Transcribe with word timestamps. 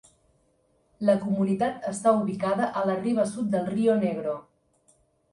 La 1.09 1.15
comunitat 1.25 1.83
està 1.91 2.13
ubicada 2.21 2.69
a 2.81 2.85
la 2.91 2.95
riba 3.01 3.25
sud 3.33 3.51
del 3.57 3.67
Río 3.75 3.99
Negro 3.99 4.33